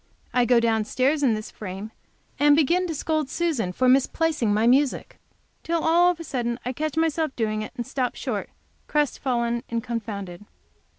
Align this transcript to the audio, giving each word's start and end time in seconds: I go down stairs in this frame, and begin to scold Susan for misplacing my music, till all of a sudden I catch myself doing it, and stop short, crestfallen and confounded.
I 0.33 0.45
go 0.45 0.59
down 0.59 0.83
stairs 0.85 1.21
in 1.21 1.35
this 1.35 1.51
frame, 1.51 1.91
and 2.39 2.55
begin 2.55 2.87
to 2.87 2.95
scold 2.95 3.29
Susan 3.29 3.71
for 3.71 3.87
misplacing 3.87 4.51
my 4.51 4.65
music, 4.65 5.19
till 5.61 5.83
all 5.83 6.09
of 6.09 6.19
a 6.19 6.23
sudden 6.23 6.57
I 6.65 6.73
catch 6.73 6.97
myself 6.97 7.35
doing 7.35 7.61
it, 7.61 7.71
and 7.77 7.85
stop 7.85 8.15
short, 8.15 8.49
crestfallen 8.87 9.61
and 9.69 9.83
confounded. 9.83 10.43